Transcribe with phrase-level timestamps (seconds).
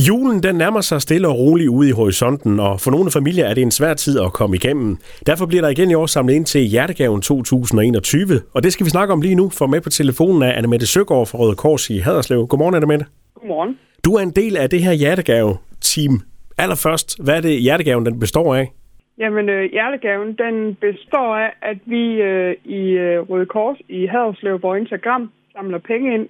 [0.00, 3.54] Julen den nærmer sig stille og roligt ude i horisonten, og for nogle familier er
[3.54, 4.96] det en svær tid at komme igennem.
[5.26, 8.90] Derfor bliver der igen i år samlet ind til Hjertegaven 2021, og det skal vi
[8.90, 11.98] snakke om lige nu, for med på telefonen er Annemette Søgaard fra Røde Kors i
[11.98, 12.46] Haderslev.
[12.46, 13.06] Godmorgen, Annemette.
[13.34, 13.78] Godmorgen.
[14.04, 16.14] Du er en del af det her Hjertegave-team.
[16.58, 18.66] Allerførst, hvad er det Hjertegaven den består af?
[19.18, 24.60] Jamen, øh, hjertegaven, den består af, at vi øh, i øh, Røde Kors i Haderslev
[24.60, 26.28] på Instagram samler penge ind,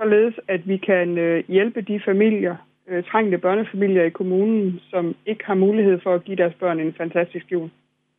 [0.00, 2.56] således at vi kan øh, hjælpe de familier,
[2.90, 6.94] øh, trængte børnefamilier i kommunen, som ikke har mulighed for at give deres børn en
[6.98, 7.70] fantastisk jul.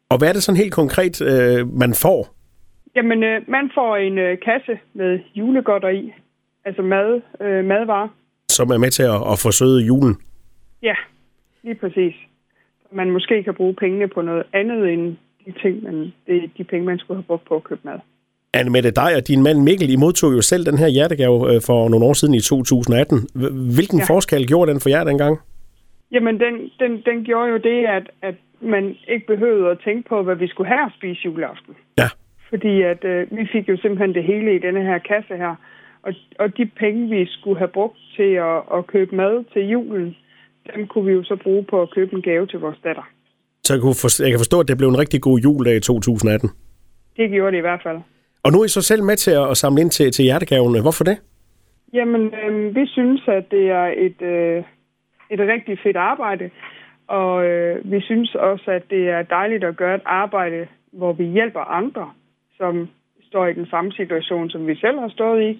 [0.09, 2.19] Og hvad er det sådan helt konkret, øh, man får?
[2.95, 6.13] Jamen, øh, man får en øh, kasse med julegodter i,
[6.65, 8.07] altså mad, øh, madvarer.
[8.49, 10.15] Som er med til at, at forsøge julen?
[10.81, 10.95] Ja,
[11.63, 12.15] lige præcis.
[12.91, 16.85] Man måske kan bruge pengene på noget andet end de ting, man, det, de penge,
[16.85, 17.99] man skulle have brugt på at købe mad.
[18.53, 21.89] Annemette, dig og din mand Mikkel, I modtog jo selv den her hjertegave øh, for
[21.89, 23.27] nogle år siden i 2018.
[23.77, 24.05] Hvilken ja.
[24.13, 25.39] forskel gjorde den for jer dengang?
[26.11, 30.23] Jamen, den, den, den gjorde jo det, at, at man ikke behøvede at tænke på,
[30.23, 31.73] hvad vi skulle have at spise juleaften.
[31.97, 32.09] Ja.
[32.49, 35.55] Fordi at øh, vi fik jo simpelthen det hele i denne her kasse her.
[36.03, 40.15] Og, og de penge, vi skulle have brugt til at, at købe mad til julen,
[40.75, 43.09] dem kunne vi jo så bruge på at købe en gave til vores datter.
[43.63, 45.79] Så jeg, kunne for, jeg kan forstå, at det blev en rigtig god jul i
[45.79, 46.49] 2018.
[47.17, 47.99] Det gjorde det i hvert fald.
[48.43, 50.81] Og nu er I så selv med til at samle ind til, til hjertegaven.
[50.81, 51.17] Hvorfor det?
[51.93, 54.63] Jamen, øh, vi synes, at det er et, øh,
[55.29, 56.49] et rigtig fedt arbejde.
[57.07, 61.25] Og øh, vi synes også, at det er dejligt at gøre et arbejde, hvor vi
[61.25, 62.11] hjælper andre,
[62.57, 62.89] som
[63.29, 65.59] står i den samme situation, som vi selv har stået i.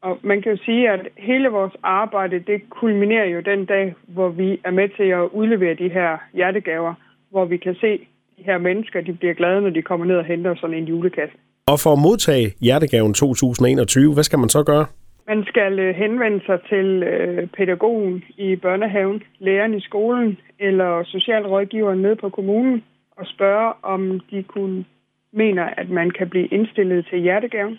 [0.00, 4.28] Og man kan jo sige, at hele vores arbejde, det kulminerer jo den dag, hvor
[4.28, 6.94] vi er med til at udlevere de her hjertegaver,
[7.30, 7.98] hvor vi kan se
[8.38, 11.36] de her mennesker, de bliver glade, når de kommer ned og henter sådan en julekasse.
[11.66, 14.86] Og for at modtage hjertegaven 2021, hvad skal man så gøre?
[15.26, 22.02] Man skal øh, henvende sig til øh, pædagogen i børnehaven, læreren i skolen eller socialrådgiveren
[22.02, 22.84] nede på kommunen
[23.16, 24.84] og spørge, om de kunne
[25.32, 27.78] mener, at man kan blive indstillet til hjertegaven.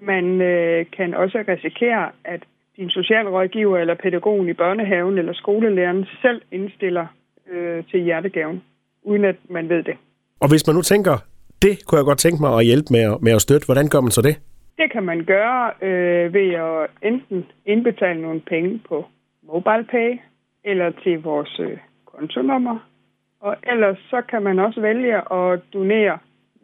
[0.00, 2.42] Man øh, kan også risikere, at
[2.76, 7.06] din socialrådgiver eller pædagogen i børnehaven eller skolelæreren selv indstiller
[7.52, 8.62] øh, til hjertegaven,
[9.02, 9.94] uden at man ved det.
[10.40, 11.29] Og hvis man nu tænker,
[11.62, 14.10] det kunne jeg godt tænke mig at hjælpe med, med at støtte, hvordan gør man
[14.10, 14.36] så det?
[14.78, 19.04] Det kan man gøre øh, ved at enten indbetale nogle penge på
[19.46, 20.18] MobilePay
[20.64, 22.78] eller til vores øh, kontonummer.
[23.40, 26.18] Og ellers så kan man også vælge at donere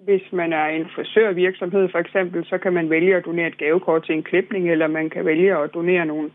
[0.07, 4.05] hvis man er en frisørvirksomhed for eksempel, så kan man vælge at donere et gavekort
[4.05, 6.31] til en klipning, eller man kan vælge at donere nogle,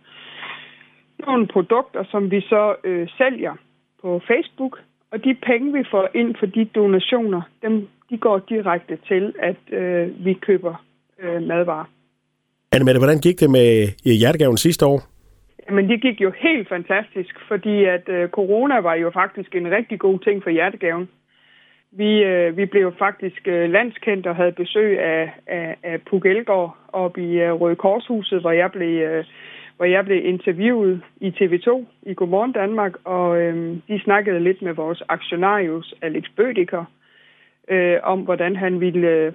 [1.28, 3.54] nogle produkter, som vi så øh, sælger
[4.02, 4.80] på Facebook.
[5.12, 9.80] Og de penge, vi får ind for de donationer, dem, de går direkte til, at
[9.80, 10.86] øh, vi køber
[11.20, 11.86] øh, madvarer.
[12.72, 13.70] Annemette, hvordan gik det med
[14.20, 15.00] hjertegaven sidste år?
[15.68, 20.00] Jamen, det gik jo helt fantastisk, fordi at øh, corona var jo faktisk en rigtig
[20.00, 21.10] god ting for hjertegaven.
[21.92, 26.78] Vi, øh, vi blev faktisk øh, landskendt og havde besøg af, af, af Puk Elgård
[26.94, 29.02] oppe i øh, Røde Korshuset, hvor jeg blev...
[29.02, 29.26] Øh,
[29.82, 31.70] hvor jeg blev interviewet i TV2
[32.04, 36.86] i Godmorgen Danmark, og øh, de snakkede lidt med vores aktionarius Alex Bødiker
[37.68, 39.34] øh, om, hvordan han ville øh,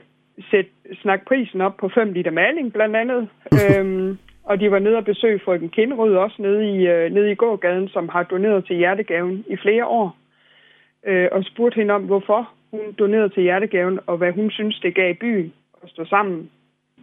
[0.51, 0.71] sætte,
[1.03, 3.29] snakke prisen op på 5 liter maling blandt andet.
[3.61, 7.35] øhm, og de var nede og besøge frøken Kindrød også nede i, øh, nede i
[7.35, 10.17] gågaden, som har doneret til hjertegaven i flere år
[11.07, 14.95] øh, og spurgte hende om, hvorfor hun donerede til hjertegaven, og hvad hun synes, det
[14.95, 15.53] gav byen
[15.83, 16.51] at stå sammen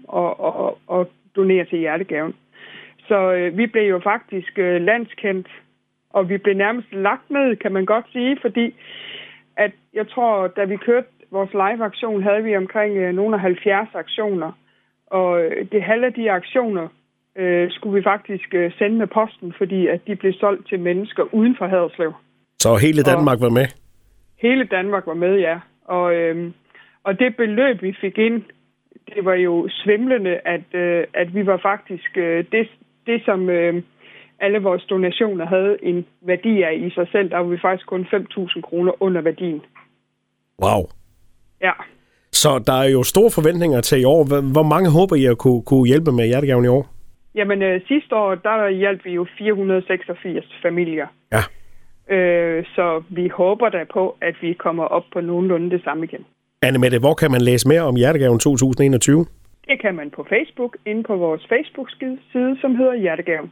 [0.07, 2.33] og, og, og donere til hjertegaven.
[3.07, 5.47] Så øh, vi blev jo faktisk øh, landskendt,
[6.09, 8.75] og vi blev nærmest lagt med, kan man godt sige, fordi
[9.57, 13.89] at jeg tror, da vi kørte vores live-aktion, havde vi omkring øh, nogle af 70
[13.93, 14.51] aktioner,
[15.07, 16.87] og øh, det halve af de aktioner
[17.35, 21.23] øh, skulle vi faktisk øh, sende med posten, fordi at de blev solgt til mennesker
[21.33, 22.13] uden for Haderslev.
[22.59, 23.67] Så hele Danmark og, var med?
[24.41, 25.59] Hele Danmark var med, ja.
[25.85, 26.53] Og, øhm,
[27.03, 28.43] og det beløb, vi fik ind,
[29.15, 32.67] det var jo svimlende, at, øh, at vi var faktisk øh, det,
[33.05, 33.83] det, som øh,
[34.39, 37.29] alle vores donationer havde en værdi af i sig selv.
[37.29, 39.61] Der var vi faktisk kun 5.000 kroner under værdien.
[40.63, 40.81] Wow.
[41.61, 41.71] Ja.
[42.31, 44.23] Så der er jo store forventninger til i år.
[44.51, 46.83] Hvor mange håber I at kunne, kunne hjælpe med hjertegaven i år?
[47.35, 51.07] Jamen øh, sidste år, der hjalp vi jo 486 familier.
[51.31, 51.43] Ja.
[52.15, 56.25] Øh, så vi håber da på, at vi kommer op på nogenlunde det samme igen.
[56.61, 59.25] Annemette, hvor kan man læse mere om Hjertegaven 2021?
[59.67, 63.51] Det kan man på Facebook, inde på vores Facebook-side, som hedder Hjertegaven.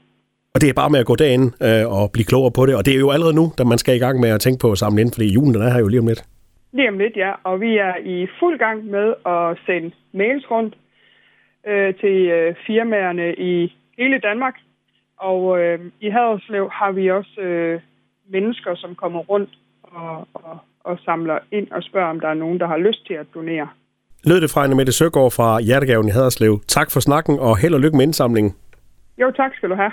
[0.54, 2.76] Og det er bare med at gå derind øh, og blive klogere på det.
[2.76, 4.72] Og det er jo allerede nu, da man skal i gang med at tænke på
[4.72, 6.24] at samle ind, fordi julen den er her jo lige om lidt.
[6.74, 7.32] Lige om lidt, ja.
[7.44, 10.74] Og vi er i fuld gang med at sende mails rundt
[11.68, 14.56] øh, til øh, firmaerne i hele Danmark
[15.18, 17.82] Og øh, i Haderslev har vi også øh,
[18.30, 19.50] mennesker, som kommer rundt
[19.84, 23.14] og, og, og samler ind og spørger, om der er nogen, der har lyst til
[23.14, 23.68] at donere.
[24.24, 26.62] Lød det fra Anne Mette Søgaard fra Hjertegaven i Haderslev.
[26.68, 28.56] Tak for snakken, og held og lykke med indsamlingen.
[29.22, 29.92] Jo, tak skal du have.